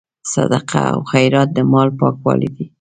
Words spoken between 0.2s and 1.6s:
صدقه او خیرات د